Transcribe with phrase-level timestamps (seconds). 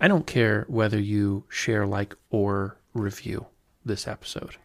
[0.00, 3.46] I don't care whether you share, like, or review
[3.84, 4.56] this episode.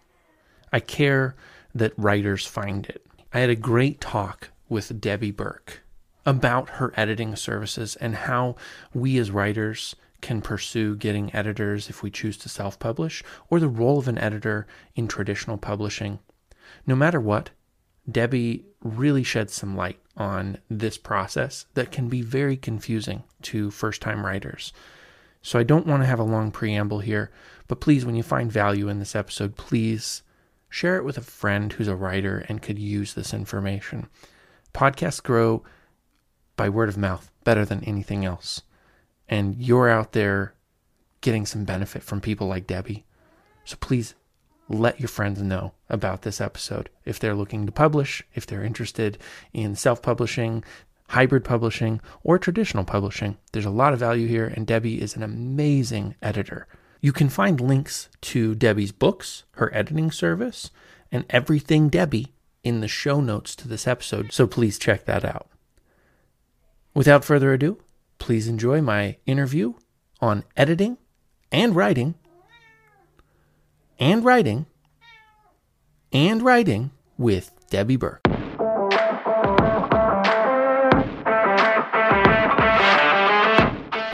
[0.72, 1.36] I care
[1.74, 3.06] that writers find it.
[3.34, 5.82] I had a great talk with Debbie Burke
[6.26, 8.56] about her editing services and how
[8.94, 13.68] we as writers can pursue getting editors if we choose to self publish, or the
[13.68, 14.66] role of an editor
[14.96, 16.20] in traditional publishing.
[16.88, 17.52] No matter what,
[18.10, 24.02] Debbie really sheds some light on this process that can be very confusing to first
[24.02, 24.72] time writers.
[25.46, 27.32] So I don't want to have a long preamble here,
[27.68, 30.24] but please, when you find value in this episode, please
[30.70, 34.08] share it with a friend who's a writer and could use this information.
[34.74, 35.64] Podcasts grow
[36.58, 38.62] by word of mouth better than anything else
[39.28, 40.54] and you're out there
[41.22, 43.06] getting some benefit from people like Debbie.
[43.64, 44.14] So please
[44.68, 46.90] let your friends know about this episode.
[47.04, 49.18] If they're looking to publish, if they're interested
[49.54, 50.64] in self publishing,
[51.10, 55.24] hybrid publishing, or traditional publishing, there's a lot of value here, and Debbie is an
[55.24, 56.68] amazing editor.
[57.02, 60.72] You can find links to Debbie's books, her editing service,
[61.12, 65.48] and everything Debbie in the show notes to this episode, so please check that out.
[66.94, 67.80] Without further ado,
[68.18, 69.74] Please enjoy my interview
[70.20, 70.98] on editing
[71.52, 72.16] and writing
[74.00, 74.66] and writing
[76.12, 78.25] and writing with Debbie Burke.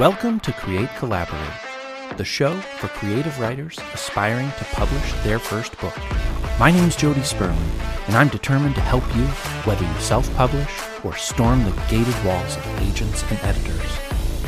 [0.02, 5.96] Welcome to Create Collaborate, the show for creative writers aspiring to publish their first book.
[6.58, 7.56] My name's Jody Sperling,
[8.08, 9.26] and I'm determined to help you
[9.64, 10.72] whether you self publish
[11.04, 14.00] or storm the gated walls of agents and editors.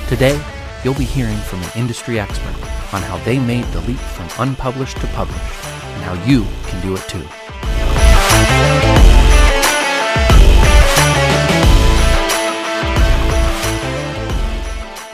[0.10, 0.44] Today,
[0.84, 2.56] you'll be hearing from an industry expert
[2.92, 6.96] on how they made the leap from unpublished to published and how you can do
[6.96, 7.43] it too.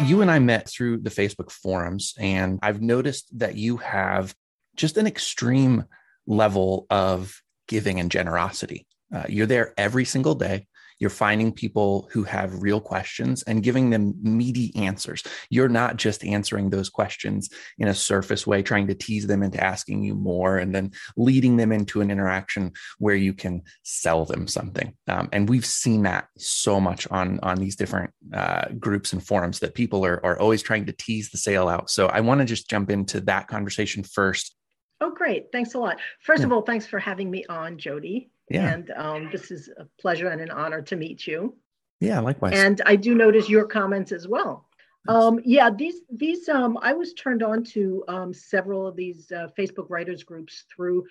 [0.09, 4.33] You and I met through the Facebook forums, and I've noticed that you have
[4.75, 5.85] just an extreme
[6.25, 8.87] level of giving and generosity.
[9.13, 10.65] Uh, you're there every single day.
[10.99, 15.23] You're finding people who have real questions and giving them meaty answers.
[15.49, 19.64] You're not just answering those questions in a surface way, trying to tease them into
[19.64, 24.48] asking you more and then leading them into an interaction where you can sell them
[24.48, 24.93] something.
[25.08, 29.60] Um, and we've seen that so much on, on these different uh, groups and forums
[29.60, 31.89] that people are, are always trying to tease the sale out.
[31.89, 34.55] So I want to just jump into that conversation first.
[35.02, 35.48] Oh, great.
[35.52, 35.98] Thanks a lot.
[36.21, 36.48] First yeah.
[36.48, 38.31] of all, thanks for having me on, Jody.
[38.49, 38.71] Yeah.
[38.71, 41.55] And um, this is a pleasure and an honor to meet you.
[41.99, 42.54] Yeah, likewise.
[42.55, 44.65] And I do notice your comments as well.
[45.08, 49.48] Um, yeah, these these um, I was turned on to um, several of these uh,
[49.58, 51.05] Facebook writers groups through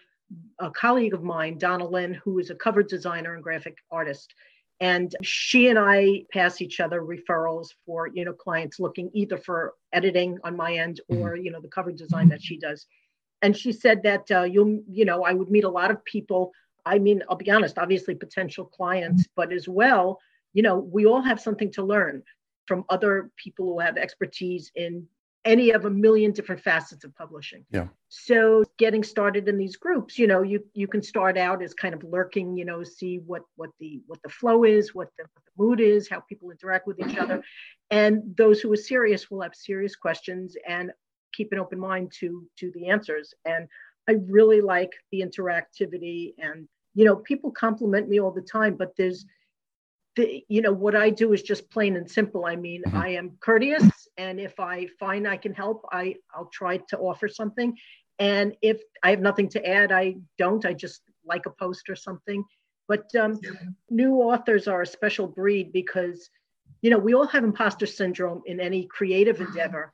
[0.59, 4.35] a colleague of mine, Donna Lynn, who is a cover designer and graphic artist.
[4.81, 9.75] And she and I pass each other referrals for you know clients looking either for
[9.93, 11.23] editing on my end mm-hmm.
[11.23, 12.87] or you know the cover design that she does.
[13.41, 16.53] And she said that uh, you'll you know I would meet a lot of people
[16.89, 19.33] I mean, I'll be honest, obviously potential clients, mm-hmm.
[19.37, 20.19] but as well,
[20.55, 22.23] you know, we all have something to learn
[22.67, 25.07] from other people who have expertise in
[25.45, 27.65] any of a million different facets of publishing.
[27.71, 27.89] Yeah.
[28.09, 31.95] So getting started in these groups, you know, you you can start out as kind
[31.95, 35.45] of lurking, you know, see what what the what the flow is, what the, what
[35.45, 37.43] the mood is, how people interact with each other,
[37.91, 40.91] and those who are serious will have serious questions and
[41.33, 43.33] keep an open mind to to the answers.
[43.45, 43.69] And
[44.09, 48.97] I really like the interactivity and you know people compliment me all the time but
[48.97, 49.25] there's
[50.19, 52.45] the, you know what I do is just plain and simple.
[52.45, 52.97] I mean, mm-hmm.
[52.97, 57.29] I am courteous, and if I find I can help, I I'll try to offer
[57.29, 57.77] something.
[58.19, 60.67] And if I have nothing to add, I don't.
[60.67, 62.45] I just like a post or something.
[62.89, 63.51] But um, yeah.
[63.91, 66.31] new authors are a special breed because,
[66.83, 69.47] you know, we all have imposter syndrome in any creative mm-hmm.
[69.47, 69.93] endeavor.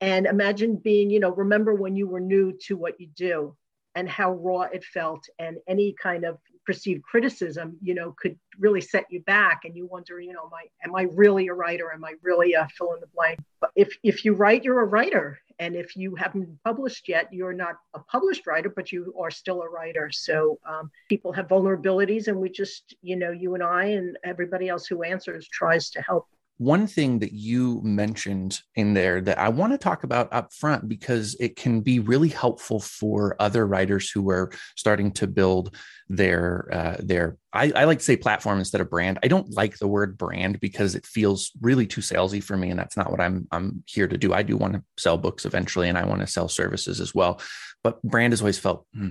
[0.00, 3.56] And imagine being, you know, remember when you were new to what you do
[3.98, 8.80] and how raw it felt and any kind of perceived criticism you know could really
[8.80, 11.90] set you back and you wonder you know am i am i really a writer?
[11.92, 13.40] Am i really a fill in the blank?
[13.60, 15.38] But if if you write you're a writer.
[15.60, 19.62] And if you haven't published yet you're not a published writer but you are still
[19.62, 20.08] a writer.
[20.12, 24.68] So um, people have vulnerabilities and we just you know you and i and everybody
[24.68, 26.28] else who answers tries to help
[26.58, 30.88] one thing that you mentioned in there that I want to talk about up front
[30.88, 35.74] because it can be really helpful for other writers who are starting to build
[36.08, 39.18] their uh, their I, I, like to say platform instead of brand.
[39.22, 42.78] I don't like the word brand because it feels really too salesy for me, and
[42.78, 44.34] that's not what I'm I'm here to do.
[44.34, 47.40] I do want to sell books eventually, and I want to sell services as well.
[47.84, 49.10] But brand has always felt hmm,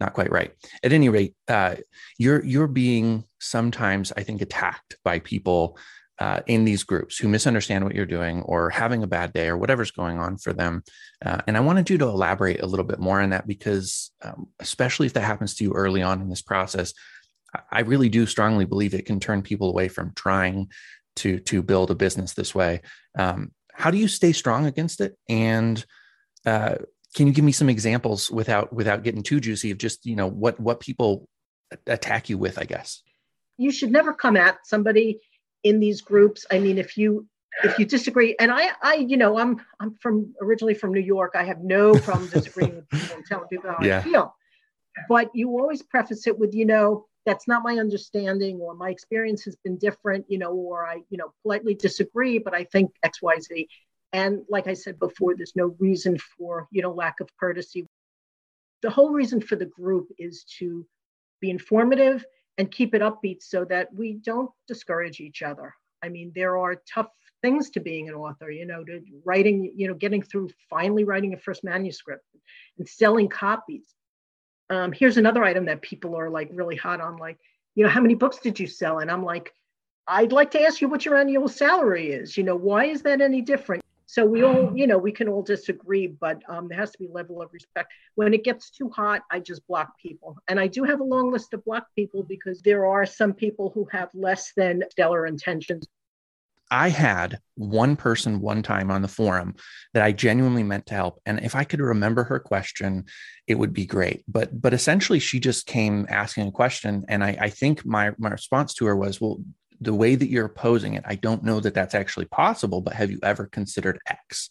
[0.00, 0.52] not quite right.
[0.82, 1.76] At any rate, uh,
[2.18, 5.76] you're you're being sometimes I think attacked by people
[6.18, 9.56] uh, in these groups who misunderstand what you're doing or having a bad day or
[9.56, 10.82] whatever's going on for them.
[11.24, 14.48] Uh, and I wanted you to elaborate a little bit more on that because, um,
[14.60, 16.94] especially if that happens to you early on in this process,
[17.70, 20.70] I really do strongly believe it can turn people away from trying
[21.16, 22.80] to to build a business this way.
[23.16, 25.16] Um, how do you stay strong against it?
[25.28, 25.84] And
[26.46, 26.76] uh,
[27.14, 30.28] can you give me some examples without without getting too juicy of just you know
[30.28, 31.28] what what people
[31.86, 32.58] attack you with?
[32.58, 33.02] I guess
[33.56, 35.20] you should never come at somebody
[35.64, 36.46] in these groups.
[36.50, 37.26] I mean, if you
[37.62, 41.32] if you disagree, and I, I, you know, I'm I'm from originally from New York.
[41.34, 43.98] I have no problem disagreeing with people and telling people how yeah.
[43.98, 44.34] I feel.
[45.08, 49.44] But you always preface it with, you know, that's not my understanding, or my experience
[49.44, 53.20] has been different, you know, or I, you know, politely disagree, but I think X,
[53.22, 53.68] Y, Z.
[54.12, 57.86] And like I said before, there's no reason for, you know, lack of courtesy.
[58.82, 60.86] The whole reason for the group is to
[61.40, 62.24] be informative
[62.58, 65.74] and keep it upbeat so that we don't discourage each other.
[66.02, 67.08] I mean, there are tough
[67.42, 71.34] things to being an author, you know, to writing, you know, getting through finally writing
[71.34, 72.24] a first manuscript
[72.78, 73.94] and selling copies.
[74.70, 77.38] Um, here's another item that people are like really hot on, like,
[77.74, 79.00] you know, how many books did you sell?
[79.00, 79.52] And I'm like,
[80.06, 82.36] I'd like to ask you what your annual salary is.
[82.36, 83.82] You know, why is that any different?
[84.06, 87.08] So we all, you know, we can all disagree, but um, there has to be
[87.10, 87.92] level of respect.
[88.14, 90.36] When it gets too hot, I just block people.
[90.48, 93.70] And I do have a long list of block people because there are some people
[93.74, 95.86] who have less than stellar intentions.
[96.70, 99.54] I had one person one time on the forum
[99.92, 101.20] that I genuinely meant to help.
[101.26, 103.04] And if I could remember her question,
[103.46, 104.24] it would be great.
[104.26, 107.04] But but essentially she just came asking a question.
[107.08, 109.38] And I, I think my my response to her was, well,
[109.84, 113.10] the way that you're opposing it, I don't know that that's actually possible, but have
[113.10, 114.50] you ever considered X?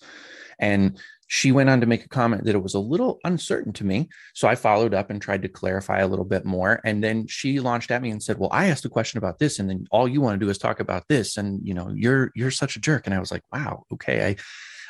[0.60, 3.84] And she went on to make a comment that it was a little uncertain to
[3.84, 4.10] me.
[4.34, 6.80] So I followed up and tried to clarify a little bit more.
[6.86, 9.58] And then she launched at me and said, Well, I asked a question about this,
[9.58, 11.38] and then all you want to do is talk about this.
[11.38, 13.08] And you know, you're you're such a jerk.
[13.08, 14.28] And I was like, Wow, okay.
[14.28, 14.36] I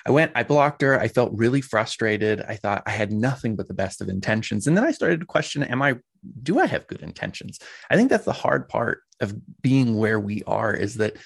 [0.05, 0.99] I went, I blocked her.
[0.99, 2.41] I felt really frustrated.
[2.41, 4.67] I thought I had nothing but the best of intentions.
[4.67, 5.95] And then I started to question, am I,
[6.41, 7.59] do I have good intentions?
[7.89, 11.17] I think that's the hard part of being where we are is that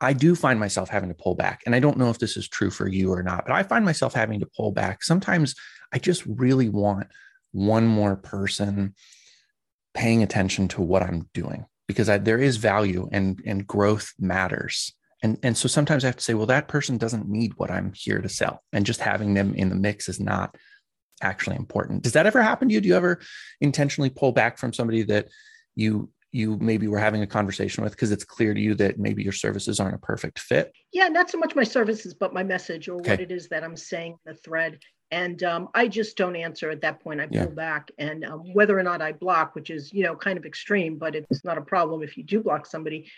[0.00, 1.62] I do find myself having to pull back.
[1.64, 3.84] And I don't know if this is true for you or not, but I find
[3.84, 5.02] myself having to pull back.
[5.02, 5.54] Sometimes
[5.92, 7.06] I just really want
[7.52, 8.94] one more person
[9.94, 14.92] paying attention to what I'm doing because I, there is value and, and growth matters.
[15.22, 17.92] And, and so sometimes I have to say, well, that person doesn't need what I'm
[17.94, 18.62] here to sell.
[18.72, 20.54] And just having them in the mix is not
[21.22, 22.02] actually important.
[22.02, 22.82] Does that ever happen to you?
[22.82, 23.20] Do you ever
[23.62, 25.28] intentionally pull back from somebody that
[25.74, 29.22] you you maybe were having a conversation with because it's clear to you that maybe
[29.22, 30.72] your services aren't a perfect fit?
[30.92, 33.12] Yeah, not so much my services, but my message or okay.
[33.12, 34.78] what it is that I'm saying the thread.
[35.10, 37.20] And um, I just don't answer at that point.
[37.20, 37.46] I pull yeah.
[37.46, 40.98] back, and um, whether or not I block, which is you know kind of extreme,
[40.98, 43.08] but it's not a problem if you do block somebody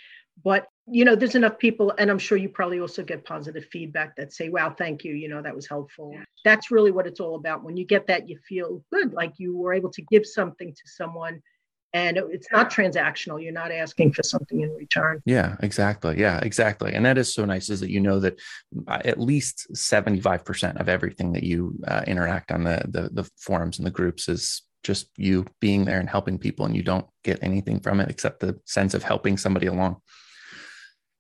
[0.44, 4.14] but you know there's enough people and i'm sure you probably also get positive feedback
[4.16, 7.34] that say wow thank you you know that was helpful that's really what it's all
[7.34, 10.72] about when you get that you feel good like you were able to give something
[10.72, 11.42] to someone
[11.92, 13.42] and it's not transactional.
[13.42, 15.22] You're not asking for something in return.
[15.24, 16.18] Yeah exactly.
[16.18, 16.92] Yeah exactly.
[16.94, 18.38] And that is so nice is that you know that
[18.86, 23.78] uh, at least 75% of everything that you uh, interact on the, the the forums
[23.78, 27.38] and the groups is just you being there and helping people and you don't get
[27.42, 29.96] anything from it except the sense of helping somebody along.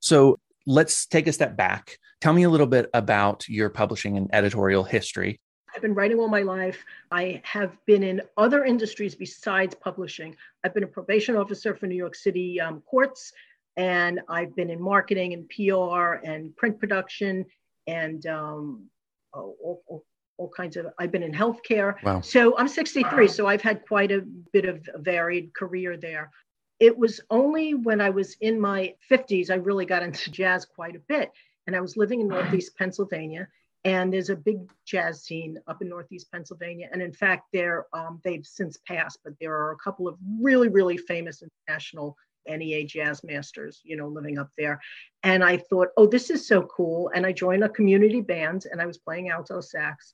[0.00, 1.98] So let's take a step back.
[2.20, 5.40] Tell me a little bit about your publishing and editorial history.
[5.78, 6.84] I've been writing all my life.
[7.12, 10.34] I have been in other industries besides publishing.
[10.64, 13.32] I've been a probation officer for New York City um, courts,
[13.76, 17.46] and I've been in marketing and PR and print production
[17.86, 18.86] and um,
[19.32, 20.04] all, all,
[20.36, 20.86] all, kinds of.
[20.98, 22.02] I've been in healthcare.
[22.02, 22.22] Wow.
[22.22, 26.32] So I'm 63, so I've had quite a bit of a varied career there
[26.80, 30.94] it was only when I was in my 50s I really got into jazz quite
[30.94, 31.32] a bit.
[31.66, 33.48] And I was living in Northeast Pennsylvania,
[33.88, 36.90] and there's a big jazz scene up in Northeast Pennsylvania.
[36.92, 40.68] And in fact, there um, they've since passed, but there are a couple of really,
[40.68, 42.14] really famous international
[42.46, 44.78] NEA jazz masters, you know, living up there.
[45.22, 47.10] And I thought, oh, this is so cool.
[47.14, 50.12] And I joined a community band, and I was playing alto sax.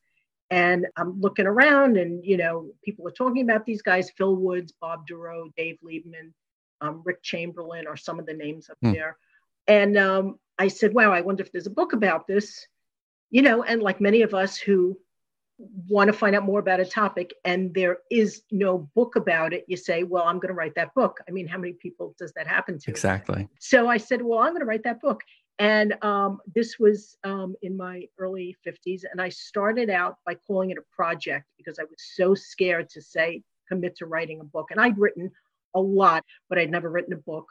[0.51, 4.73] And I'm looking around, and you know, people are talking about these guys: Phil Woods,
[4.81, 6.33] Bob Dorough, Dave Liebman
[6.81, 8.93] um, Rick Chamberlain are some of the names up mm.
[8.93, 9.17] there.
[9.67, 12.67] And um, I said, wow, I wonder if there's a book about this,
[13.35, 14.97] you know, and like many of us who
[15.89, 19.65] want to find out more about a topic and there is no book about it,
[19.67, 21.19] you say, well, I'm going to write that book.
[21.29, 22.91] I mean, how many people does that happen to?
[22.93, 23.49] Exactly.
[23.59, 25.21] So I said, well, I'm going to write that book.
[25.59, 29.03] And um, this was um, in my early 50s.
[29.11, 33.03] And I started out by calling it a project because I was so scared to
[33.03, 34.69] say, commit to writing a book.
[34.71, 35.33] And I'd written
[35.75, 37.49] a lot, but I'd never written a book.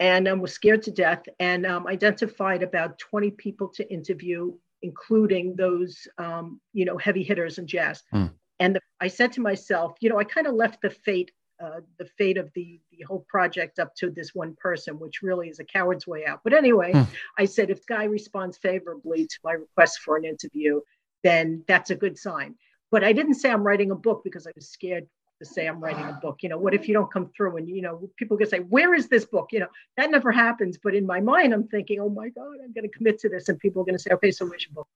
[0.00, 5.56] and um, was scared to death and um, identified about 20 people to interview, including
[5.56, 8.02] those, um, you know, heavy hitters in jazz.
[8.14, 8.32] Mm.
[8.58, 11.30] And the, I said to myself, you know, I kind of left the fate,
[11.62, 15.48] uh, the fate of the the whole project up to this one person, which really
[15.48, 16.40] is a coward's way out.
[16.44, 17.06] But anyway, mm.
[17.38, 20.80] I said if Guy responds favorably to my request for an interview,
[21.22, 22.54] then that's a good sign.
[22.90, 25.06] But I didn't say I'm writing a book because I was scared
[25.40, 26.38] to say I'm writing a book.
[26.42, 28.94] You know, what if you don't come through and you know people can say, "Where
[28.94, 30.78] is this book?" You know, that never happens.
[30.82, 33.48] But in my mind, I'm thinking, "Oh my God, I'm going to commit to this,"
[33.48, 34.88] and people are going to say, "Okay, so where's your book?"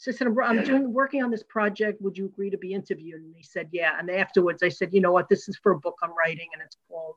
[0.00, 2.00] So I said, I'm doing working on this project.
[2.00, 3.20] Would you agree to be interviewed?
[3.20, 3.98] And he said, Yeah.
[3.98, 5.28] And afterwards, I said, You know what?
[5.28, 7.16] This is for a book I'm writing, and it's called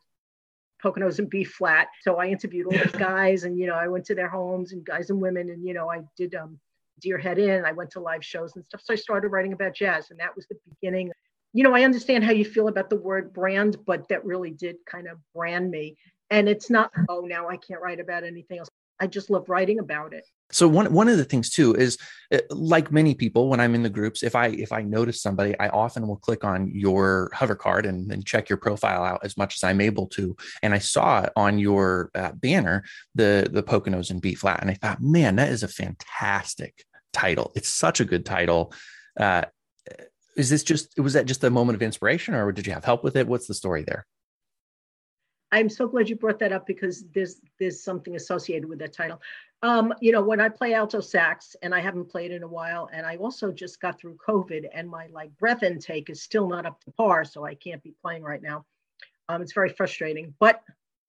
[0.83, 1.87] Poconos in B Flat.
[2.01, 4.83] So I interviewed all these guys, and you know, I went to their homes and
[4.83, 6.59] guys and women, and you know, I did um,
[6.99, 7.63] Deer Head Inn.
[7.63, 8.81] I went to live shows and stuff.
[8.83, 11.09] So I started writing about jazz, and that was the beginning.
[11.53, 14.77] You know, I understand how you feel about the word brand, but that really did
[14.85, 15.97] kind of brand me.
[16.29, 18.69] And it's not, oh, now I can't write about anything else.
[18.99, 20.25] I just love writing about it.
[20.51, 21.97] So one one of the things too is
[22.31, 25.57] uh, like many people when I'm in the groups if I if I notice somebody
[25.59, 29.35] I often will click on your hover card and, and check your profile out as
[29.35, 32.83] much as I'm able to and I saw on your uh, banner
[33.15, 37.51] the the Poconos in B flat and I thought man that is a fantastic title
[37.55, 38.73] it's such a good title
[39.19, 39.45] uh,
[40.35, 43.03] is this just was that just a moment of inspiration or did you have help
[43.03, 44.05] with it what's the story there
[45.53, 49.21] I'm so glad you brought that up because there's there's something associated with that title.
[49.61, 52.89] Um, you know, when I play alto sax, and I haven't played in a while,
[52.91, 56.65] and I also just got through COVID, and my like breath intake is still not
[56.65, 58.65] up to par, so I can't be playing right now.
[59.29, 60.33] Um, it's very frustrating.
[60.39, 60.63] But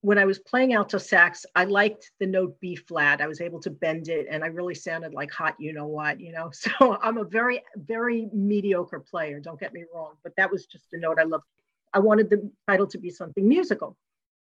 [0.05, 3.21] when I was playing alto sax, I liked the note B flat.
[3.21, 6.19] I was able to bend it, and I really sounded like hot, you know what,
[6.19, 6.51] you know.
[6.53, 9.39] So I'm a very, very mediocre player.
[9.39, 11.45] Don't get me wrong, but that was just a note I loved.
[11.91, 13.97] I wanted the title to be something musical.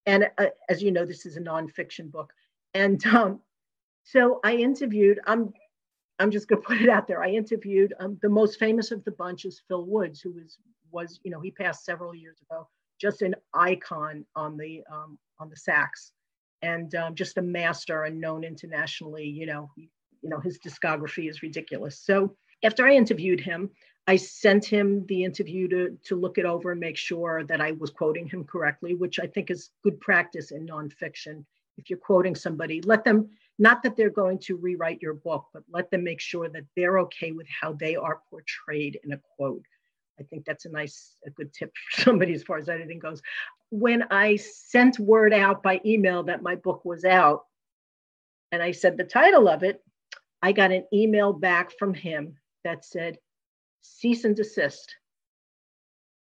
[0.04, 2.34] And uh, as you know, this is a nonfiction book.
[2.74, 3.40] And um,
[4.04, 5.54] so I interviewed, I'm,
[6.18, 7.22] I'm just going to put it out there.
[7.22, 10.58] I interviewed um, the most famous of the bunch is Phil Woods, who was,
[10.90, 12.68] was, you know, he passed several years ago,
[13.00, 16.12] just an icon on the, um, on the sax
[16.62, 21.42] and um, just a master and known internationally, you know, you know, his discography is
[21.42, 22.00] ridiculous.
[22.00, 23.70] So after I interviewed him,
[24.08, 27.72] I sent him the interview to, to look it over and make sure that I
[27.72, 31.44] was quoting him correctly, which I think is good practice in nonfiction.
[31.76, 33.28] If you're quoting somebody, let them,
[33.58, 37.00] not that they're going to rewrite your book, but let them make sure that they're
[37.00, 39.64] okay with how they are portrayed in a quote.
[40.18, 43.20] I think that's a nice, a good tip for somebody as far as editing goes.
[43.70, 47.44] When I sent word out by email that my book was out,
[48.52, 49.82] and I said the title of it,
[50.42, 53.18] I got an email back from him that said,
[53.82, 54.94] cease and desist.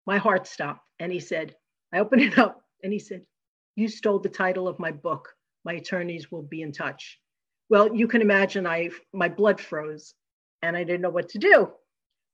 [0.05, 0.81] My heart stopped.
[0.99, 1.55] And he said,
[1.93, 3.25] I opened it up and he said,
[3.75, 5.29] You stole the title of my book.
[5.63, 7.19] My attorneys will be in touch.
[7.69, 10.13] Well, you can imagine I my blood froze
[10.61, 11.71] and I didn't know what to do.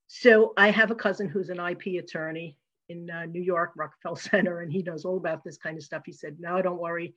[0.08, 2.58] So I have a cousin who's an IP attorney
[2.90, 6.04] in uh, New York, Rockefeller Center, and he knows all about this kind of stuff.
[6.06, 7.16] He said, No, don't worry.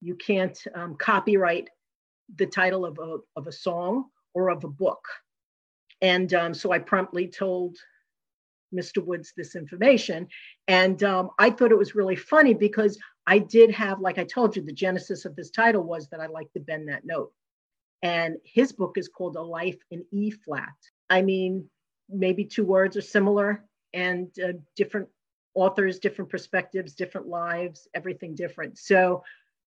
[0.00, 1.68] You can't um, copyright
[2.36, 5.02] the title of a, of a song or of a book.
[6.02, 7.76] And um, so I promptly told
[8.74, 9.04] Mr.
[9.04, 10.28] Woods this information.
[10.68, 14.56] And um, I thought it was really funny because I did have, like I told
[14.56, 17.32] you, the genesis of this title was that I like to bend that note.
[18.02, 20.74] And his book is called A Life in E Flat.
[21.08, 21.68] I mean,
[22.08, 23.64] maybe two words are similar
[23.94, 25.08] and uh, different
[25.54, 28.78] authors, different perspectives, different lives, everything different.
[28.78, 29.22] So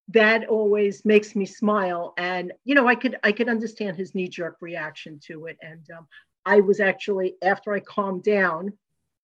[0.09, 4.57] that always makes me smile and you know i could i could understand his knee-jerk
[4.59, 5.57] reaction to it.
[5.61, 6.07] And um,
[6.45, 8.73] i was actually after i calmed down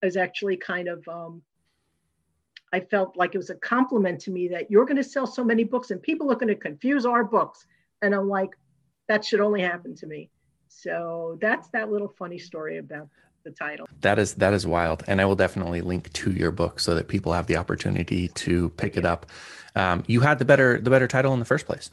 [0.04, 1.42] i was actually kind of um,
[2.72, 5.44] i felt like it was a compliment to me that you're going to sell so
[5.44, 7.66] many books and people are going to confuse our books.
[8.02, 8.52] And i'm like
[9.08, 10.30] that should only happen to me.
[10.68, 13.08] So that's that little funny story about
[13.46, 13.88] the title.
[14.02, 17.08] That is that is wild, and I will definitely link to your book so that
[17.08, 19.26] people have the opportunity to pick it up.
[19.76, 21.90] Um, you had the better the better title in the first place.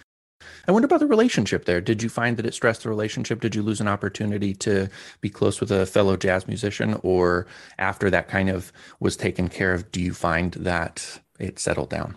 [0.66, 1.80] I wonder about the relationship there.
[1.80, 3.40] Did you find that it stressed the relationship?
[3.40, 4.88] Did you lose an opportunity to
[5.20, 7.46] be close with a fellow jazz musician, or
[7.78, 12.16] after that kind of was taken care of, do you find that it settled down?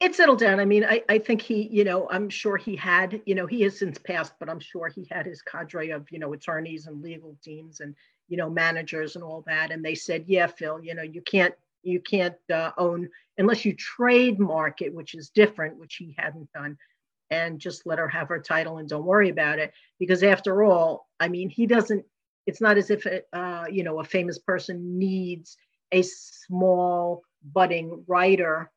[0.00, 0.58] It settled down.
[0.60, 3.60] I mean, I, I think he, you know, I'm sure he had, you know, he
[3.62, 7.02] has since passed, but I'm sure he had his cadre of, you know, attorneys and
[7.02, 7.94] legal teams and,
[8.28, 9.70] you know, managers and all that.
[9.70, 13.74] And they said, yeah, Phil, you know, you can't, you can't uh, own unless you
[13.74, 16.78] trademark it, which is different, which he hadn't done,
[17.30, 19.72] and just let her have her title and don't worry about it.
[19.98, 22.04] Because after all, I mean, he doesn't.
[22.46, 25.56] It's not as if it, uh, you know a famous person needs
[25.92, 28.70] a small budding writer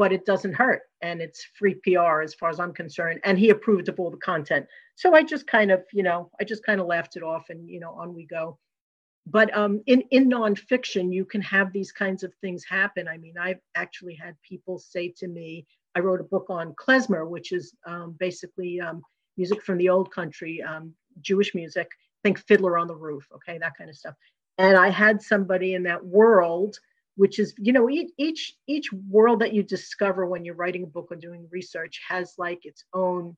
[0.00, 3.20] but it doesn't hurt and it's free PR as far as I'm concerned.
[3.22, 4.64] And he approved of all the content.
[4.94, 7.68] So I just kind of, you know, I just kind of laughed it off and,
[7.68, 8.58] you know, on we go.
[9.26, 13.08] But um, in, in nonfiction, you can have these kinds of things happen.
[13.08, 17.28] I mean, I've actually had people say to me, I wrote a book on klezmer,
[17.28, 19.02] which is um, basically um,
[19.36, 21.90] music from the old country, um, Jewish music.
[22.24, 24.14] Think Fiddler on the Roof, okay, that kind of stuff.
[24.56, 26.78] And I had somebody in that world
[27.20, 27.86] which is you know
[28.16, 32.32] each each world that you discover when you're writing a book or doing research has
[32.38, 33.36] like its own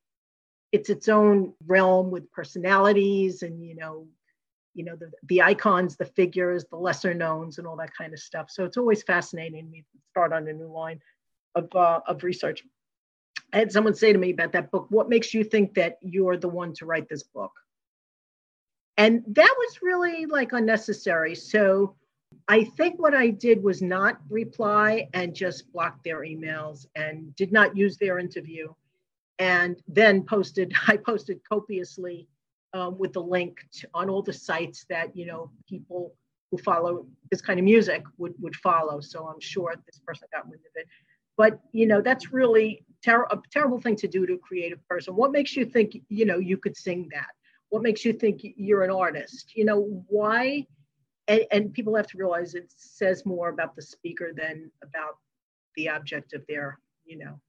[0.70, 4.06] it's its own realm with personalities and you know
[4.74, 8.20] you know the, the icons the figures the lesser knowns and all that kind of
[8.20, 8.52] stuff.
[8.52, 11.00] So it's always fascinating me to start on a new line
[11.56, 12.62] of, uh, of research.
[13.52, 16.36] I had someone say to me about that book what makes you think that you're
[16.36, 17.52] the one to write this book?
[18.96, 21.34] And that was really like unnecessary.
[21.34, 21.96] So
[22.48, 27.52] I think what I did was not reply and just block their emails and did
[27.52, 28.72] not use their interview.
[29.38, 32.28] And then posted, I posted copiously
[32.74, 36.14] um, with the link to, on all the sites that, you know, people
[36.50, 39.00] who follow this kind of music would, would follow.
[39.00, 40.86] So I'm sure this person got wind of it.
[41.36, 45.16] But, you know, that's really ter- a terrible thing to do to a creative person.
[45.16, 47.30] What makes you think, you know, you could sing that?
[47.70, 49.52] What makes you think you're an artist?
[49.56, 50.66] You know, why?
[51.28, 55.18] And, and people have to realize it says more about the speaker than about
[55.76, 57.40] the object of their, you know,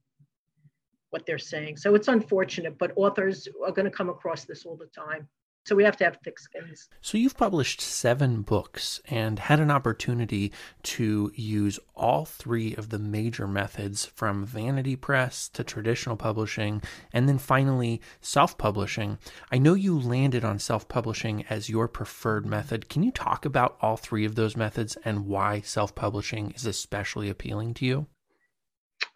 [1.10, 1.78] what they're saying.
[1.78, 5.28] So it's unfortunate, but authors are going to come across this all the time.
[5.66, 6.90] So we have to have thick skins.
[7.02, 10.52] So you've published seven books and had an opportunity
[10.84, 16.82] to use all three of the major methods from vanity press to traditional publishing
[17.14, 19.18] and then finally self publishing.
[19.54, 22.90] I know you landed on self publishing as your preferred method.
[22.90, 27.30] Can you talk about all three of those methods and why self publishing is especially
[27.30, 28.08] appealing to you?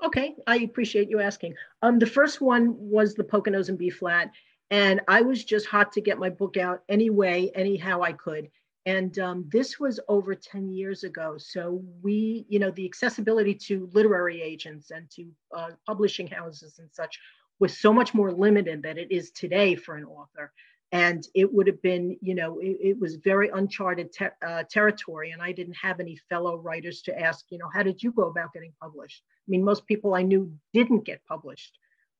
[0.03, 1.55] Okay, I appreciate you asking.
[1.81, 4.31] Um, the first one was the Poconos in B flat,
[4.69, 8.49] and I was just hot to get my book out anyway, anyhow I could.
[8.85, 11.35] And um, this was over 10 years ago.
[11.37, 16.89] So we, you know, the accessibility to literary agents and to uh, publishing houses and
[16.91, 17.19] such
[17.59, 20.53] was so much more limited than it is today for an author.
[20.93, 24.09] And it would have been, you know, it, it was very uncharted
[24.45, 25.31] uh, territory.
[25.31, 28.29] And I didn't have any fellow writers to ask, you know, how did you go
[28.29, 29.21] about getting published?
[29.27, 31.77] I mean, most people I knew didn't get published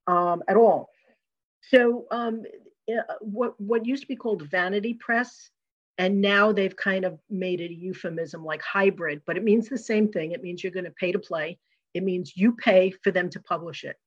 [0.08, 0.90] um, at all.
[1.62, 2.43] So um,
[3.20, 5.50] what what used to be called vanity press,
[5.98, 9.78] and now they've kind of made it a euphemism like hybrid, but it means the
[9.78, 10.32] same thing.
[10.32, 11.58] It means you're going to pay to play.
[11.93, 13.98] It means you pay for them to publish it.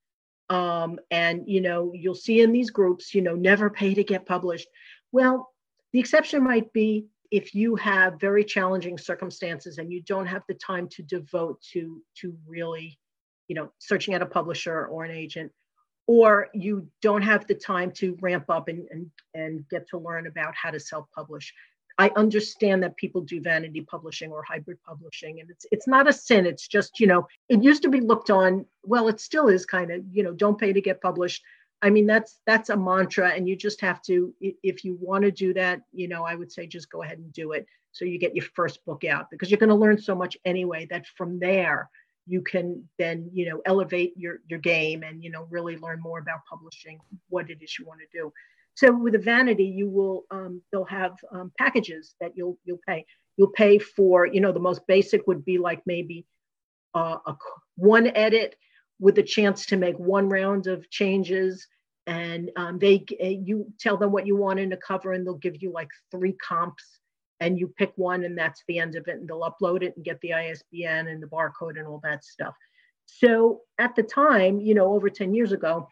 [0.49, 4.27] Um, and you know you'll see in these groups, you know, never pay to get
[4.27, 4.69] published.
[5.13, 5.53] Well,
[5.93, 10.55] the exception might be if you have very challenging circumstances and you don't have the
[10.55, 12.99] time to devote to to really
[13.49, 15.53] you know searching out a publisher or an agent
[16.11, 20.27] or you don't have the time to ramp up and, and, and get to learn
[20.27, 21.55] about how to self-publish.
[21.99, 26.13] I understand that people do vanity publishing or hybrid publishing, and it's it's not a
[26.13, 26.47] sin.
[26.47, 28.67] It's just you know it used to be looked on.
[28.83, 31.45] Well, it still is kind of you know don't pay to get published.
[31.81, 35.31] I mean that's that's a mantra, and you just have to if you want to
[35.31, 35.83] do that.
[35.93, 38.47] You know, I would say just go ahead and do it so you get your
[38.57, 41.89] first book out because you're going to learn so much anyway that from there
[42.31, 46.21] you can then you know elevate your your game and you know really learn more
[46.21, 48.33] about publishing what it is you want to do.
[48.75, 53.05] So with a vanity you will um, they'll have um, packages that you'll you'll pay.
[53.37, 56.25] You'll pay for you know the most basic would be like maybe
[56.95, 57.35] uh, a
[57.77, 58.55] one edit
[59.01, 61.67] with a chance to make one round of changes
[62.07, 65.63] and um, they you tell them what you want in a cover and they'll give
[65.63, 67.00] you like three comps
[67.41, 70.05] and you pick one and that's the end of it and they'll upload it and
[70.05, 72.55] get the ISBN and the barcode and all that stuff.
[73.07, 75.89] So at the time, you know, over 10 years ago,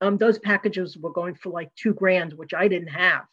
[0.00, 3.24] um, those packages were going for like two grand, which I didn't have.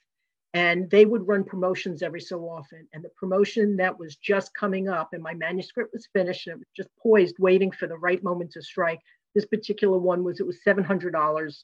[0.53, 2.88] And they would run promotions every so often.
[2.93, 6.60] And the promotion that was just coming up, and my manuscript was finished, and it
[6.60, 8.99] was just poised, waiting for the right moment to strike.
[9.36, 11.63] This particular one was it was $700,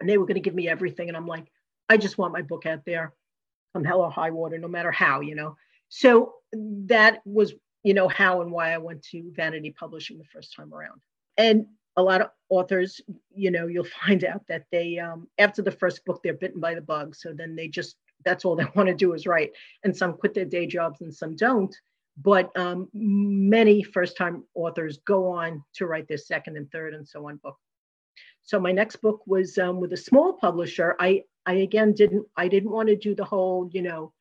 [0.00, 1.08] and they were going to give me everything.
[1.08, 1.46] And I'm like,
[1.90, 3.12] I just want my book out there
[3.72, 5.56] come hell or high water, no matter how, you know.
[5.88, 10.54] So that was, you know, how and why I went to vanity publishing the first
[10.54, 11.00] time around.
[11.36, 13.00] And a lot of authors,
[13.34, 16.74] you know, you'll find out that they, um, after the first book, they're bitten by
[16.74, 17.14] the bug.
[17.14, 19.52] So then they just, that's all they want to do is write.
[19.84, 21.74] And some quit their day jobs and some don't.
[22.18, 27.08] But um, many first time authors go on to write their second and third and
[27.08, 27.56] so on book.
[28.42, 30.94] So my next book was um, with a small publisher.
[30.98, 34.12] I I again didn't I didn't want to do the whole you know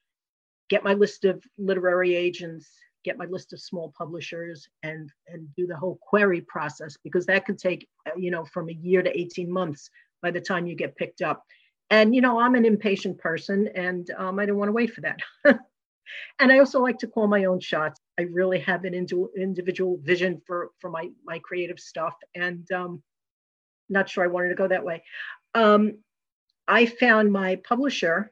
[0.69, 2.69] get my list of literary agents
[3.03, 7.45] get my list of small publishers and and do the whole query process because that
[7.45, 9.89] could take uh, you know from a year to 18 months
[10.21, 11.43] by the time you get picked up.
[11.89, 15.01] And you know i'm an impatient person and um, i don't want to wait for
[15.01, 15.19] that.
[16.39, 18.01] And i also like to call my own shots.
[18.19, 23.01] I really have an individual vision for for my my creative stuff and um,
[23.87, 25.03] not sure i wanted to go that way.
[25.53, 25.99] Um,
[26.67, 28.31] i found my publisher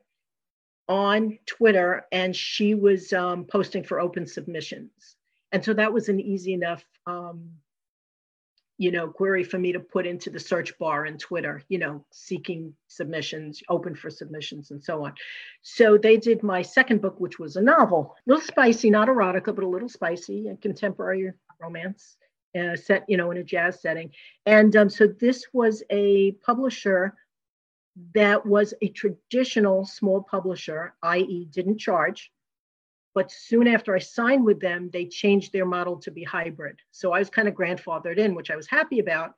[0.89, 5.15] on Twitter and she was um, posting for open submissions.
[5.51, 7.51] And so that was an easy enough, um,
[8.79, 12.03] you know, query for me to put into the search bar in Twitter, you know,
[12.11, 15.13] seeking submissions, open for submissions, and so on.
[15.61, 19.53] So they did my second book, which was a novel, a little spicy, not erotica,
[19.53, 22.17] but a little spicy, a contemporary romance.
[22.59, 24.09] Uh, set, you know, in a jazz setting.
[24.47, 27.13] And um, so this was a publisher
[28.15, 32.31] that was a traditional small publisher, i.e., didn't charge.
[33.15, 36.79] But soon after I signed with them, they changed their model to be hybrid.
[36.91, 39.33] So I was kind of grandfathered in, which I was happy about,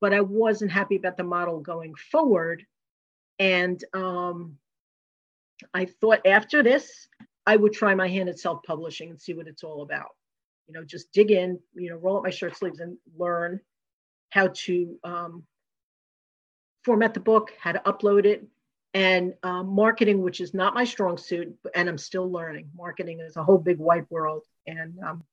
[0.00, 2.64] but I wasn't happy about the model going forward.
[3.38, 4.58] And um,
[5.72, 7.08] I thought after this,
[7.46, 10.10] I would try my hand at self publishing and see what it's all about.
[10.66, 13.60] You know, just dig in, you know, roll up my shirt sleeves and learn
[14.30, 15.44] how to um,
[16.84, 18.46] format the book, how to upload it,
[18.92, 22.70] and um, marketing, which is not my strong suit, and I'm still learning.
[22.76, 25.24] Marketing is a whole big white world, and um,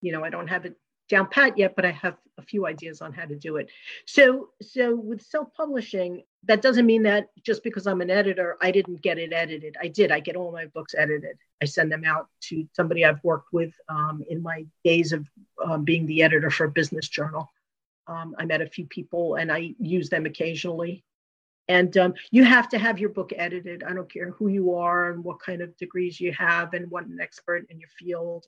[0.00, 0.76] you know I don't have it
[1.10, 3.68] down pat yet, but I have a few ideas on how to do it.
[4.06, 9.02] So, so with self-publishing, that doesn't mean that just because I'm an editor, I didn't
[9.02, 9.76] get it edited.
[9.82, 10.10] I did.
[10.10, 11.36] I get all my books edited.
[11.60, 15.28] I send them out to somebody I've worked with um, in my days of
[15.62, 17.50] um, being the editor for a business journal.
[18.10, 21.04] Um, I met a few people and I use them occasionally.
[21.68, 23.84] And um, you have to have your book edited.
[23.84, 27.06] I don't care who you are and what kind of degrees you have and what
[27.06, 28.44] an expert in your field.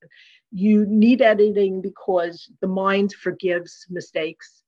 [0.51, 4.64] You need editing because the mind forgives mistakes.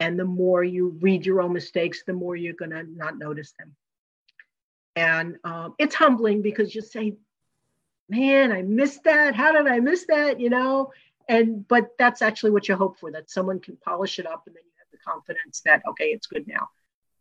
[0.00, 3.52] And the more you read your own mistakes, the more you're going to not notice
[3.58, 3.76] them.
[4.96, 7.16] And um, it's humbling because you say,
[8.08, 9.34] man, I missed that.
[9.34, 10.40] How did I miss that?
[10.40, 10.90] You know,
[11.28, 14.54] and but that's actually what you hope for that someone can polish it up and
[14.54, 16.68] then you have the confidence that okay it's good now.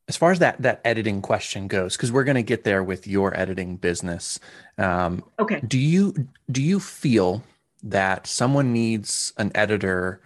[0.09, 3.07] As far as that that editing question goes because we're going to get there with
[3.07, 4.39] your editing business
[4.77, 5.61] um, okay.
[5.65, 7.43] do you do you feel
[7.83, 10.21] that someone needs an editor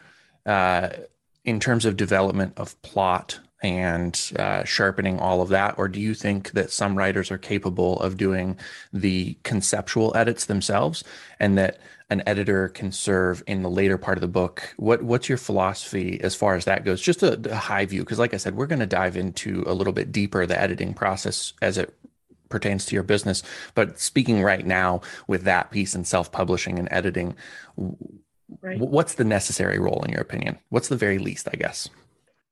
[0.45, 0.89] uh,
[1.45, 5.77] in terms of development of plot and uh, sharpening all of that?
[5.77, 8.57] Or do you think that some writers are capable of doing
[8.93, 11.03] the conceptual edits themselves
[11.39, 14.73] and that an editor can serve in the later part of the book.
[14.77, 17.01] What what's your philosophy as far as that goes?
[17.01, 19.73] Just a, a high view, because like I said, we're going to dive into a
[19.73, 21.93] little bit deeper the editing process as it
[22.49, 23.43] pertains to your business.
[23.75, 27.35] But speaking right now with that piece and self-publishing and editing,
[27.75, 28.79] right.
[28.79, 30.57] what's the necessary role in your opinion?
[30.69, 31.89] What's the very least, I guess?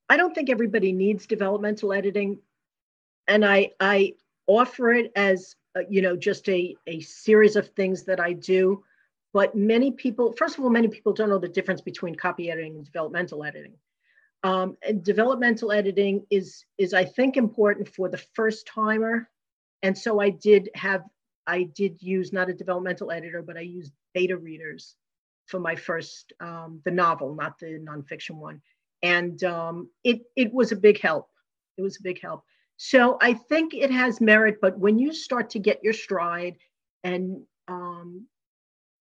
[0.08, 2.38] I don't think everybody needs developmental editing,
[3.26, 4.14] and I I
[4.46, 8.84] offer it as uh, you know just a a series of things that I do
[9.36, 12.76] but many people, first of all, many people don't know the difference between copy editing
[12.76, 13.74] and developmental editing.
[14.42, 19.28] Um, and developmental editing is, is, I think, important for the first timer.
[19.82, 21.02] And so I did have,
[21.46, 24.96] I did use not a developmental editor, but I used beta readers
[25.44, 28.62] for my first, um, the novel, not the nonfiction one.
[29.02, 31.28] And um, it, it was a big help.
[31.76, 32.44] It was a big help.
[32.76, 36.56] So I think it has merit, but when you start to get your stride
[37.04, 38.26] and um,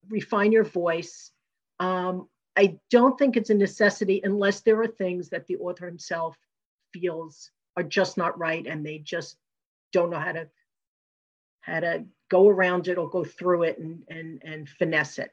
[0.10, 1.32] refine your voice.
[1.80, 6.38] Um, I don't think it's a necessity unless there are things that the author himself
[6.94, 9.38] feels are just not right and they just
[9.92, 10.48] don't know how to
[11.62, 15.32] how to go around it or go through it and and and finesse it.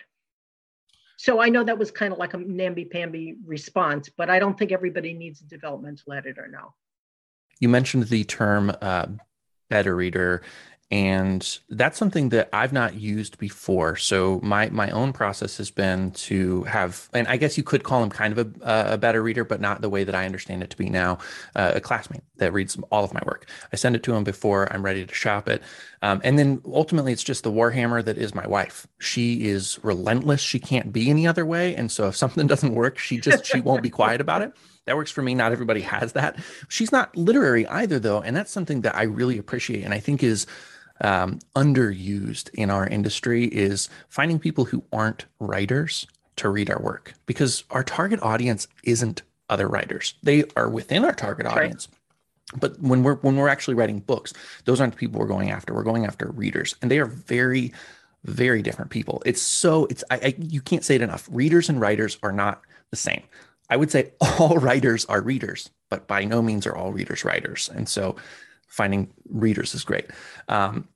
[1.22, 4.72] So I know that was kind of like a namby-pamby response, but I don't think
[4.72, 6.74] everybody needs a developmental editor now.
[7.61, 9.06] You mentioned the term uh,
[9.70, 10.42] reader
[10.92, 13.96] and that's something that I've not used before.
[13.96, 18.02] So my my own process has been to have, and I guess you could call
[18.02, 20.68] him kind of a, a beta reader, but not the way that I understand it
[20.68, 21.16] to be now.
[21.57, 23.48] Uh, a classmate that reads all of my work.
[23.72, 25.62] I send it to him before I'm ready to shop it,
[26.02, 28.87] um, and then ultimately it's just the warhammer that is my wife.
[29.00, 30.42] She is relentless.
[30.42, 33.61] She can't be any other way, and so if something doesn't work, she just she
[33.61, 34.52] won't be quiet about it.
[34.85, 35.35] That works for me.
[35.35, 36.38] Not everybody has that.
[36.68, 40.22] She's not literary either, though, and that's something that I really appreciate, and I think
[40.22, 40.46] is
[41.02, 47.14] um, underused in our industry is finding people who aren't writers to read our work
[47.26, 50.14] because our target audience isn't other writers.
[50.22, 51.88] They are within our target audience.
[51.90, 52.60] Right.
[52.60, 54.32] But when we're when we're actually writing books,
[54.64, 55.74] those aren't the people we're going after.
[55.74, 57.72] We're going after readers, and they are very
[58.24, 59.22] very different people.
[59.26, 61.28] It's so it's I, I, you can't say it enough.
[61.30, 63.22] Readers and writers are not the same.
[63.70, 67.70] I would say all writers are readers, but by no means are all readers writers.
[67.74, 68.16] And so
[68.68, 70.06] finding readers is great.
[70.48, 70.88] Um,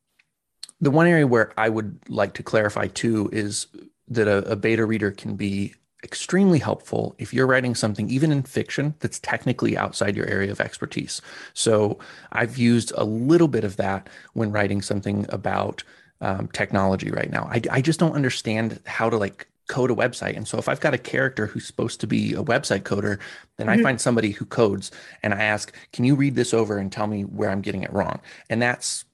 [0.80, 3.66] the one area where I would like to clarify too is
[4.08, 8.42] that a, a beta reader can be extremely helpful if you're writing something, even in
[8.42, 11.20] fiction, that's technically outside your area of expertise.
[11.54, 11.98] So
[12.32, 15.82] I've used a little bit of that when writing something about
[16.20, 17.48] um, technology right now.
[17.50, 20.36] I, I just don't understand how to like code a website.
[20.36, 23.18] And so if I've got a character who's supposed to be a website coder,
[23.56, 23.80] then mm-hmm.
[23.80, 27.06] I find somebody who codes and I ask, can you read this over and tell
[27.06, 28.20] me where I'm getting it wrong?
[28.48, 29.04] And that's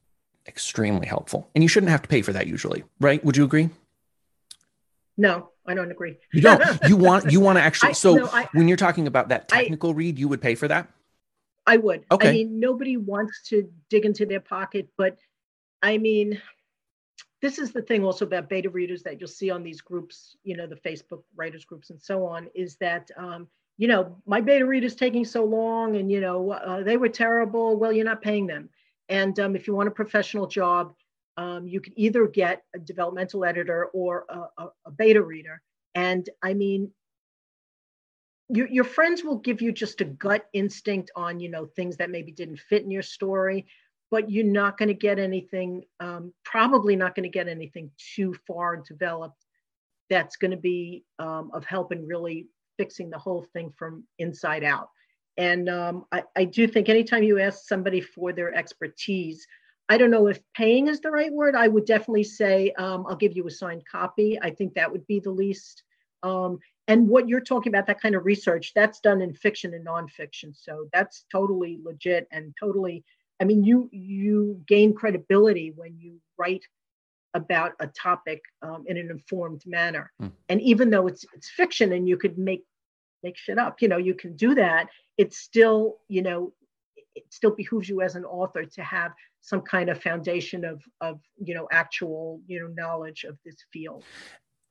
[0.47, 1.49] extremely helpful.
[1.55, 3.25] And you shouldn't have to pay for that usually, right?
[3.25, 3.71] Would you agree?
[5.17, 6.19] No, I don't agree.
[6.33, 6.63] You don't.
[6.89, 7.91] You want you want to actually.
[7.91, 10.55] I, so no, I, when you're talking about that technical I, read, you would pay
[10.55, 10.89] for that.
[11.67, 12.05] I would.
[12.11, 12.29] Okay.
[12.29, 15.19] I mean, nobody wants to dig into their pocket, but
[15.81, 16.41] I mean,
[17.41, 20.37] this is the thing also about beta readers that you'll see on these groups.
[20.45, 22.49] You know, the Facebook writers groups and so on.
[22.55, 26.83] Is that um, you know my beta reader's taking so long, and you know uh,
[26.83, 27.77] they were terrible.
[27.77, 28.71] Well, you're not paying them.
[29.13, 30.95] And um, if you want a professional job,
[31.37, 35.61] um, you can either get a developmental editor or a, a, a beta reader.
[35.95, 36.91] And I mean,
[38.49, 42.33] your, friends will give you just a gut instinct on, you know, things that maybe
[42.33, 43.67] didn't fit in your story,
[44.11, 48.35] but you're not going to get anything, um, probably not going to get anything too
[48.47, 49.45] far developed
[50.09, 52.47] that's going to be um, of help in really
[52.79, 54.89] fixing the whole thing from inside out.
[55.37, 59.47] And um, I, I do think anytime you ask somebody for their expertise,
[59.89, 61.55] I don't know if paying is the right word.
[61.55, 64.39] I would definitely say um, I'll give you a signed copy.
[64.41, 65.83] I think that would be the least.
[66.23, 69.87] Um, and what you're talking about, that kind of research, that's done in fiction and
[69.87, 70.55] nonfiction.
[70.55, 73.05] So that's totally legit and totally.
[73.41, 76.65] I mean, you you gain credibility when you write
[77.35, 80.13] about a topic um, in an informed manner.
[80.21, 80.33] Mm.
[80.49, 82.65] And even though it's it's fiction and you could make
[83.23, 84.89] make shit up, you know, you can do that.
[85.19, 86.53] It's still, you know,
[87.15, 91.21] it still behooves you as an author to have some kind of foundation of of
[91.37, 94.05] you know actual you know knowledge of this field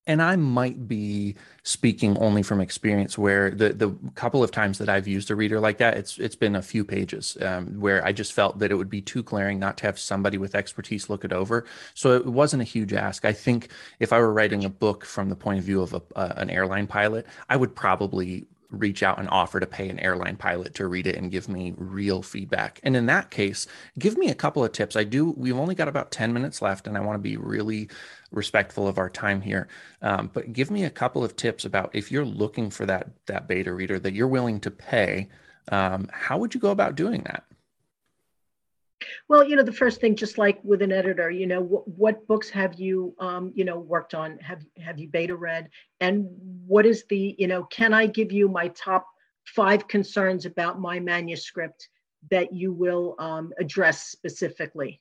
[0.08, 4.90] and I might be speaking only from experience where the the couple of times that
[4.90, 8.12] I've used a reader like that, it's it's been a few pages um, where I
[8.12, 11.24] just felt that it would be too glaring not to have somebody with expertise look
[11.24, 11.66] it over.
[11.94, 13.26] So it wasn't a huge ask.
[13.26, 16.02] I think if I were writing a book from the point of view of a,
[16.16, 20.38] uh, an airline pilot, I would probably reach out and offer to pay an airline
[20.38, 22.80] pilot to read it and give me real feedback.
[22.84, 23.68] And in that case,
[24.00, 24.96] give me a couple of tips.
[24.96, 27.90] I do, we've only got about 10 minutes left and I want to be really
[28.32, 29.68] respectful of our time here.
[30.02, 33.48] Um, but give me a couple of tips about if you're looking for that, that
[33.48, 35.28] beta reader that you're willing to pay,
[35.72, 37.44] um, how would you go about doing that?
[39.32, 42.28] Well, you know, the first thing, just like with an editor, you know, what, what
[42.28, 44.38] books have you, um, you know, worked on?
[44.40, 45.70] Have have you beta read?
[46.02, 46.28] And
[46.68, 49.08] what is the, you know, can I give you my top
[49.46, 51.88] five concerns about my manuscript
[52.30, 55.00] that you will um, address specifically?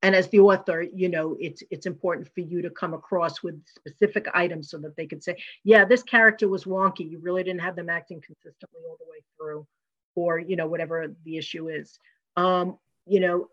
[0.00, 3.62] And as the author, you know, it's it's important for you to come across with
[3.66, 7.10] specific items so that they could say, yeah, this character was wonky.
[7.10, 9.66] You really didn't have them acting consistently all the way through,
[10.14, 11.98] or you know, whatever the issue is.
[12.34, 13.48] Um, you know,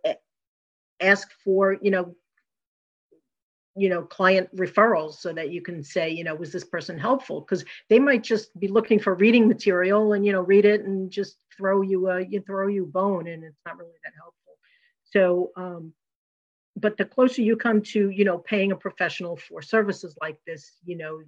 [0.99, 2.15] ask for, you know,
[3.77, 7.41] you know, client referrals so that you can say, you know, was this person helpful?
[7.41, 11.11] Because they might just be looking for reading material and, you know, read it and
[11.11, 14.53] just throw you a, you throw you bone and it's not really that helpful.
[15.03, 15.93] So, um,
[16.77, 20.71] but the closer you come to, you know, paying a professional for services like this,
[20.85, 21.21] you know,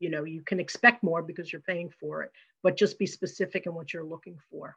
[0.00, 3.66] you know, you can expect more because you're paying for it, but just be specific
[3.66, 4.76] in what you're looking for.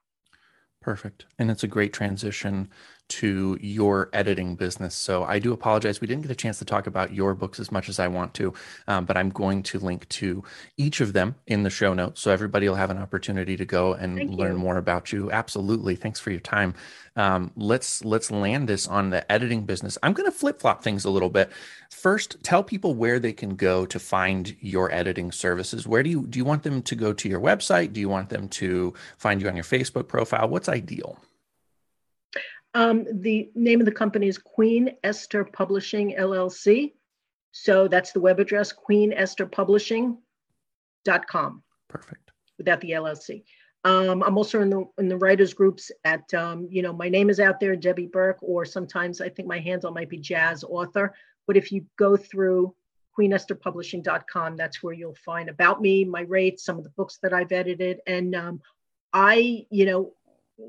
[0.83, 1.25] Perfect.
[1.39, 2.69] And it's a great transition
[3.09, 4.95] to your editing business.
[4.95, 6.01] So I do apologize.
[6.01, 8.33] We didn't get a chance to talk about your books as much as I want
[8.35, 8.53] to,
[8.87, 10.43] um, but I'm going to link to
[10.77, 12.21] each of them in the show notes.
[12.21, 14.59] So everybody will have an opportunity to go and Thank learn you.
[14.59, 15.31] more about you.
[15.31, 15.95] Absolutely.
[15.95, 16.73] Thanks for your time
[17.15, 19.97] um, let's let's land this on the editing business.
[20.01, 21.51] I'm going to flip flop things a little bit.
[21.91, 25.87] First, tell people where they can go to find your editing services.
[25.87, 27.93] Where do you do you want them to go to your website?
[27.93, 30.49] Do you want them to find you on your Facebook profile?
[30.49, 31.19] What's ideal?
[32.73, 36.93] Um, the name of the company is Queen Esther Publishing LLC.
[37.51, 41.63] So that's the web address, queenestherpublishing.com.
[41.87, 42.31] Perfect.
[42.57, 43.43] Without the LLC.
[43.85, 47.29] Um, I'm also in the in the writers groups at um, you know my name
[47.29, 51.13] is out there Debbie Burke or sometimes I think my handle might be Jazz Author.
[51.47, 52.73] But if you go through
[53.17, 57.51] queenestherpublishing.com, that's where you'll find about me, my rates, some of the books that I've
[57.51, 58.61] edited, and um,
[59.11, 60.13] I you know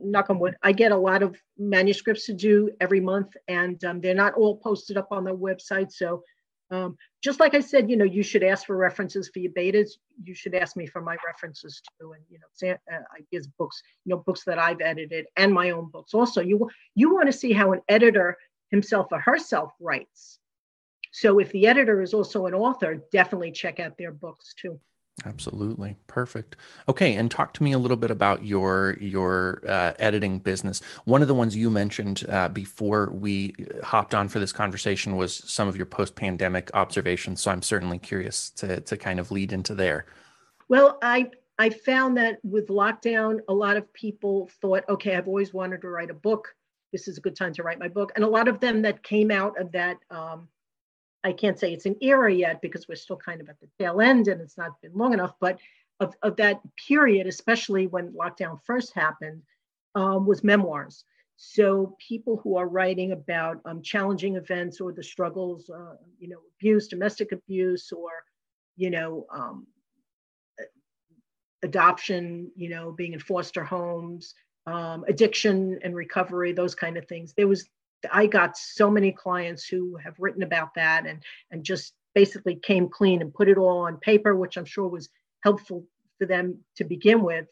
[0.02, 4.00] knock on wood, I get a lot of manuscripts to do every month, and um,
[4.00, 5.92] they're not all posted up on the website.
[5.92, 6.22] So,
[6.70, 9.90] um, just like I said, you know, you should ask for references for your betas.
[10.22, 14.10] You should ask me for my references too, and you know, uh, ideas, books, you
[14.10, 16.14] know, books that I've edited, and my own books.
[16.14, 18.36] Also, you you want to see how an editor
[18.70, 20.38] himself or herself writes.
[21.12, 24.80] So, if the editor is also an author, definitely check out their books too.
[25.24, 25.96] Absolutely.
[26.08, 26.56] Perfect.
[26.88, 30.80] Okay, and talk to me a little bit about your your uh, editing business.
[31.04, 35.36] One of the ones you mentioned uh, before we hopped on for this conversation was
[35.46, 37.40] some of your post-pandemic observations.
[37.40, 40.06] So I'm certainly curious to to kind of lead into there.
[40.68, 45.54] Well, I I found that with lockdown, a lot of people thought, okay, I've always
[45.54, 46.54] wanted to write a book.
[46.92, 48.12] This is a good time to write my book.
[48.16, 50.48] And a lot of them that came out of that um,
[51.24, 54.00] I can't say it's an era yet because we're still kind of at the tail
[54.00, 55.58] end and it's not been long enough, but
[56.00, 59.42] of, of that period, especially when lockdown first happened,
[59.94, 61.04] um, was memoirs.
[61.36, 66.38] So people who are writing about um, challenging events or the struggles, uh, you know,
[66.58, 68.10] abuse, domestic abuse, or
[68.76, 69.66] you know, um,
[71.62, 74.34] adoption, you know, being in foster homes,
[74.66, 77.34] um, addiction and recovery, those kind of things.
[77.36, 77.68] There was
[78.12, 82.88] I got so many clients who have written about that and and just basically came
[82.88, 85.08] clean and put it all on paper, which I'm sure was
[85.42, 85.84] helpful
[86.18, 87.46] for them to begin with.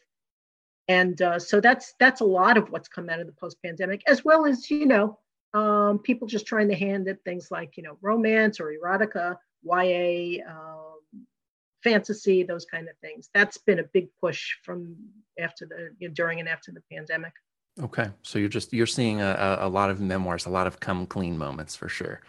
[0.87, 4.25] And uh, so that's that's a lot of what's come out of the post-pandemic, as
[4.25, 5.19] well as you know
[5.53, 10.43] um, people just trying to hand at things like you know romance or erotica, YA,
[10.49, 11.25] um,
[11.83, 13.29] fantasy, those kind of things.
[13.33, 14.95] That's been a big push from
[15.39, 17.33] after the you know, during and after the pandemic.
[17.81, 21.07] Okay, so you're just you're seeing a, a lot of memoirs, a lot of come
[21.07, 22.21] clean moments for sure.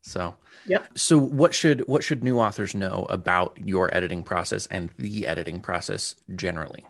[0.00, 0.34] So,
[0.66, 0.86] yeah.
[0.94, 5.60] So, what should what should new authors know about your editing process and the editing
[5.60, 6.84] process generally?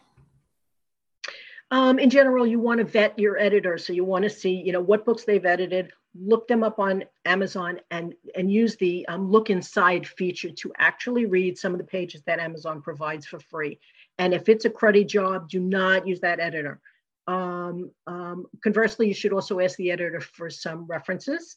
[1.71, 4.73] Um, in general, you want to vet your editor, so you want to see, you
[4.73, 5.93] know, what books they've edited.
[6.19, 11.27] Look them up on Amazon and and use the um, look inside feature to actually
[11.27, 13.79] read some of the pages that Amazon provides for free.
[14.19, 16.81] And if it's a cruddy job, do not use that editor
[17.29, 21.57] um, um, conversely, you should also ask the editor for some references.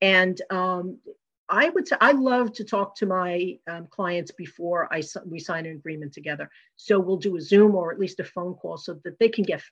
[0.00, 0.98] And um,
[1.48, 5.66] I would say I love to talk to my um, clients before I we sign
[5.66, 6.48] an agreement together.
[6.76, 9.44] So we'll do a Zoom or at least a phone call so that they can
[9.44, 9.62] get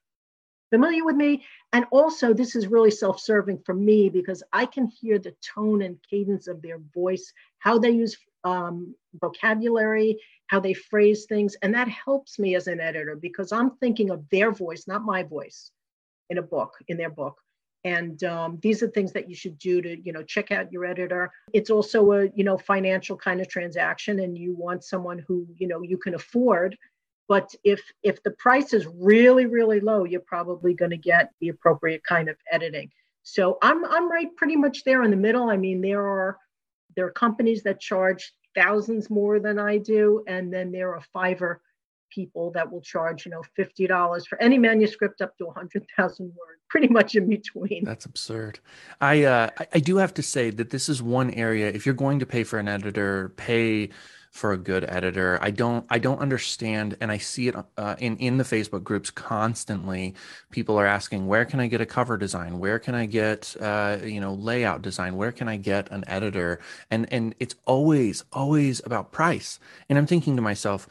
[0.71, 1.45] familiar with me.
[1.73, 5.99] And also, this is really self-serving for me because I can hear the tone and
[6.11, 11.57] cadence of their voice, how they use um, vocabulary, how they phrase things.
[11.63, 15.23] And that helps me as an editor because I'm thinking of their voice, not my
[15.23, 15.71] voice
[16.31, 17.41] in a book, in their book.
[17.85, 20.85] And um, these are things that you should do to, you know, check out your
[20.85, 21.33] editor.
[21.53, 25.67] It's also a, you know, financial kind of transaction, and you want someone who, you
[25.67, 26.77] know, you can afford.
[27.29, 31.49] But if if the price is really really low, you're probably going to get the
[31.49, 32.91] appropriate kind of editing.
[33.25, 35.51] So I'm I'm right pretty much there in the middle.
[35.51, 36.39] I mean, there are
[36.97, 41.57] there are companies that charge thousands more than I do, and then there are Fiverr
[42.11, 45.85] people that will charge, you know, fifty dollars for any manuscript up to a hundred
[45.97, 47.85] thousand words, pretty much in between.
[47.85, 48.61] That's absurd.
[49.01, 51.69] I uh, I do have to say that this is one area.
[51.69, 53.91] If you're going to pay for an editor, pay
[54.33, 55.39] for a good editor.
[55.43, 59.11] I don't I don't understand, and I see it uh, in in the Facebook groups
[59.11, 60.15] constantly.
[60.51, 62.59] People are asking, where can I get a cover design?
[62.59, 65.17] Where can I get uh, you know layout design?
[65.17, 66.61] Where can I get an editor?
[66.91, 69.61] And and it's always always about price.
[69.89, 70.89] And I'm thinking to myself.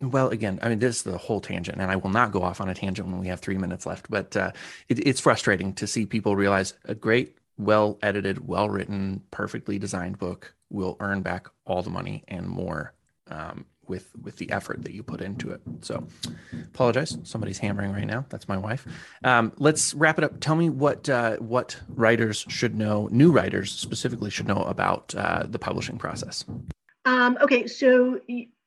[0.00, 2.60] Well, again, I mean, this is the whole tangent, and I will not go off
[2.60, 4.08] on a tangent when we have three minutes left.
[4.08, 4.52] But uh,
[4.88, 10.18] it, it's frustrating to see people realize a great well edited, well written, perfectly designed
[10.18, 12.94] book will earn back all the money and more
[13.30, 15.60] um, with with the effort that you put into it.
[15.80, 16.06] So,
[16.52, 17.18] apologize.
[17.24, 18.26] Somebody's hammering right now.
[18.28, 18.86] That's my wife.
[19.24, 20.40] Um, let's wrap it up.
[20.40, 25.44] Tell me what uh, what writers should know, new writers specifically should know about uh,
[25.48, 26.44] the publishing process.
[27.04, 28.20] Um, okay, so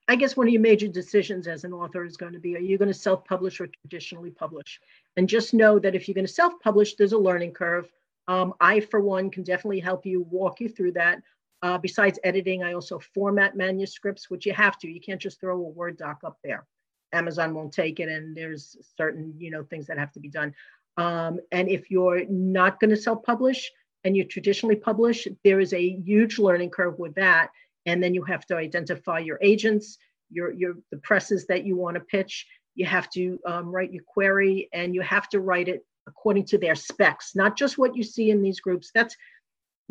[0.07, 2.59] I guess one of your major decisions as an author is going to be: Are
[2.59, 4.79] you going to self-publish or traditionally publish?
[5.17, 7.91] And just know that if you're going to self-publish, there's a learning curve.
[8.27, 11.21] Um, I, for one, can definitely help you walk you through that.
[11.63, 14.89] Uh, besides editing, I also format manuscripts, which you have to.
[14.89, 16.65] You can't just throw a Word doc up there.
[17.13, 20.53] Amazon won't take it, and there's certain you know things that have to be done.
[20.97, 23.71] Um, and if you're not going to self-publish
[24.03, 27.49] and you traditionally publish, there is a huge learning curve with that.
[27.85, 29.97] And then you have to identify your agents,
[30.29, 32.47] your your the presses that you want to pitch.
[32.75, 36.57] You have to um, write your query, and you have to write it according to
[36.57, 38.91] their specs, not just what you see in these groups.
[38.93, 39.15] That's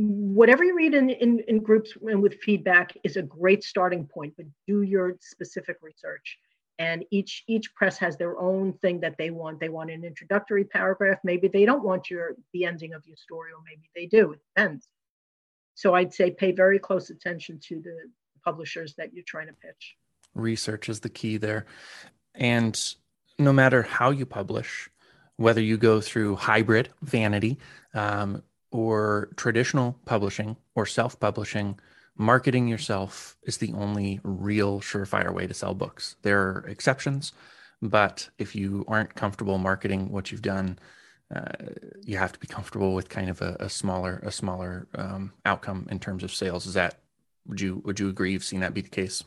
[0.01, 4.33] whatever you read in, in, in groups and with feedback is a great starting point,
[4.37, 6.39] but do your specific research.
[6.79, 9.61] and each each press has their own thing that they want.
[9.61, 11.19] They want an introductory paragraph.
[11.23, 14.33] Maybe they don't want your the ending of your story or maybe they do.
[14.33, 14.89] It depends.
[15.75, 17.97] So i'd say pay very close attention to the
[18.45, 19.97] publishers that you're trying to pitch.
[20.35, 21.67] Research is the key there.
[22.35, 22.75] And
[23.39, 24.89] no matter how you publish
[25.37, 27.59] whether you go through hybrid vanity
[27.95, 31.79] um, or traditional publishing or self-publishing
[32.17, 36.17] marketing yourself is the only real surefire way to sell books.
[36.23, 37.33] There are exceptions,
[37.81, 40.79] but if you aren't comfortable marketing what you've done,
[41.35, 41.53] uh,
[42.05, 45.87] you have to be comfortable with kind of a, a smaller a smaller um, outcome
[45.91, 46.67] in terms of sales.
[46.67, 46.99] Is that
[47.47, 48.33] would you would you agree?
[48.33, 49.25] You've seen that be the case?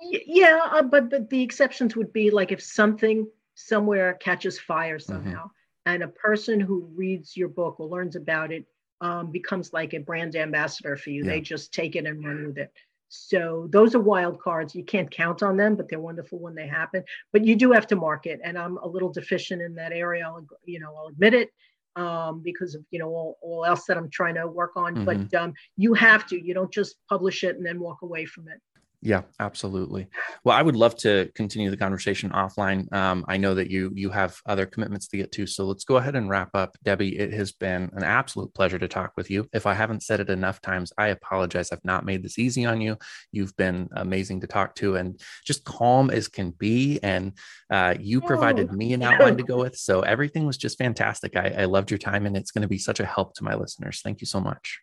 [0.00, 5.12] Yeah, uh, but the, the exceptions would be like if something somewhere catches fire mm-hmm.
[5.12, 5.53] somehow, mm-hmm.
[5.86, 8.64] And a person who reads your book or learns about it
[9.00, 11.24] um, becomes like a brand ambassador for you.
[11.24, 11.32] Yeah.
[11.32, 12.72] They just take it and run with it.
[13.08, 14.74] So those are wild cards.
[14.74, 17.04] You can't count on them, but they're wonderful when they happen.
[17.32, 20.24] But you do have to market, and I'm a little deficient in that area.
[20.26, 21.50] I'll, you know, I'll admit it
[21.96, 24.96] um, because of you know all, all else that I'm trying to work on.
[24.96, 25.04] Mm-hmm.
[25.04, 26.44] But um, you have to.
[26.44, 28.60] You don't just publish it and then walk away from it.
[29.04, 30.08] Yeah, absolutely.
[30.44, 32.90] Well, I would love to continue the conversation offline.
[32.90, 35.98] Um, I know that you you have other commitments to get to, so let's go
[35.98, 36.78] ahead and wrap up.
[36.82, 39.46] Debbie, it has been an absolute pleasure to talk with you.
[39.52, 41.70] If I haven't said it enough times, I apologize.
[41.70, 42.96] I've not made this easy on you.
[43.30, 46.98] You've been amazing to talk to, and just calm as can be.
[47.02, 47.34] And
[47.70, 48.74] uh, you provided oh.
[48.74, 51.36] me an outline to go with, so everything was just fantastic.
[51.36, 53.54] I, I loved your time, and it's going to be such a help to my
[53.54, 54.00] listeners.
[54.02, 54.80] Thank you so much.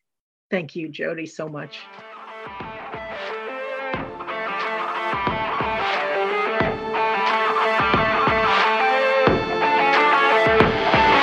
[0.52, 1.80] Thank you, Jody, so much.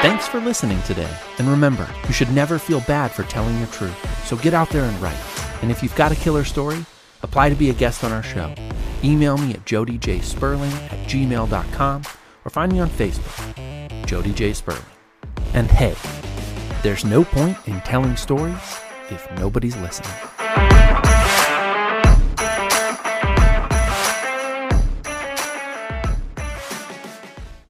[0.09, 1.14] Thanks for listening today.
[1.36, 3.94] And remember, you should never feel bad for telling your truth.
[4.26, 5.20] So get out there and write.
[5.61, 6.86] And if you've got a killer story,
[7.20, 8.54] apply to be a guest on our show.
[9.04, 12.02] Email me at jodyjsperling at gmail.com
[12.46, 14.54] or find me on Facebook, Jody J.
[14.54, 14.80] Sperling.
[15.52, 15.94] And hey,
[16.82, 18.80] there's no point in telling stories
[19.11, 20.38] if nobody's listening.